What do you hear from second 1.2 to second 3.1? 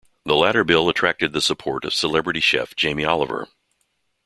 the support of celebrity chef Jamie